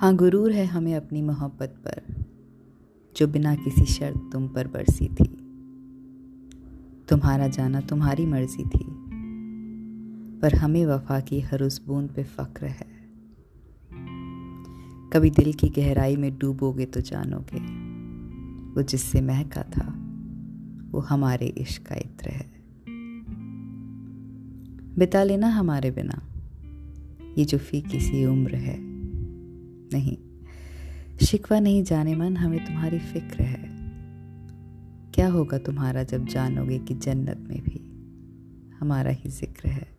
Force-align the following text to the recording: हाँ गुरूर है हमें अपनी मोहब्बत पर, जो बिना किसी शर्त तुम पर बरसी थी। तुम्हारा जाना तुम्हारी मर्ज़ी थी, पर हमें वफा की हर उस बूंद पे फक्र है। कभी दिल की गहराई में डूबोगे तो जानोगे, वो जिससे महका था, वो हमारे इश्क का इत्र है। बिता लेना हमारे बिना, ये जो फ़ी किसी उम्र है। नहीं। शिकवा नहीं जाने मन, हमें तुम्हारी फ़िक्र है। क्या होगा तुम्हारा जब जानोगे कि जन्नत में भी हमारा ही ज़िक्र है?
हाँ 0.00 0.14
गुरूर 0.16 0.52
है 0.52 0.66
हमें 0.66 0.94
अपनी 0.94 1.22
मोहब्बत 1.22 1.74
पर, 1.86 2.24
जो 3.16 3.26
बिना 3.28 3.54
किसी 3.54 3.84
शर्त 3.84 4.30
तुम 4.32 4.48
पर 4.48 4.66
बरसी 4.66 5.08
थी। 5.08 5.24
तुम्हारा 7.08 7.48
जाना 7.48 7.80
तुम्हारी 7.80 8.26
मर्ज़ी 8.26 8.64
थी, 8.64 8.84
पर 10.38 10.54
हमें 10.54 10.86
वफा 10.86 11.20
की 11.20 11.40
हर 11.40 11.62
उस 11.62 11.86
बूंद 11.86 12.10
पे 12.10 12.24
फक्र 12.24 12.66
है। 12.66 12.86
कभी 15.12 15.30
दिल 15.30 15.52
की 15.52 15.68
गहराई 15.68 16.16
में 16.16 16.38
डूबोगे 16.38 16.86
तो 16.86 17.00
जानोगे, 17.00 17.60
वो 18.74 18.82
जिससे 18.82 19.20
महका 19.20 19.62
था, 19.62 19.86
वो 20.90 21.00
हमारे 21.00 21.46
इश्क 21.46 21.86
का 21.86 21.94
इत्र 21.94 22.30
है। 22.30 22.50
बिता 24.98 25.24
लेना 25.24 25.48
हमारे 25.48 25.90
बिना, 25.90 26.22
ये 27.38 27.44
जो 27.44 27.58
फ़ी 27.58 27.80
किसी 27.80 28.24
उम्र 28.24 28.54
है। 28.54 28.87
नहीं। 29.92 30.18
शिकवा 31.26 31.60
नहीं 31.60 31.84
जाने 31.84 32.14
मन, 32.14 32.36
हमें 32.36 32.66
तुम्हारी 32.66 32.98
फ़िक्र 32.98 33.42
है। 33.42 33.78
क्या 35.14 35.28
होगा 35.28 35.58
तुम्हारा 35.58 36.02
जब 36.02 36.26
जानोगे 36.26 36.78
कि 36.78 36.94
जन्नत 36.94 37.38
में 37.38 37.62
भी 37.62 37.84
हमारा 38.80 39.10
ही 39.10 39.30
ज़िक्र 39.30 39.68
है? 39.68 39.97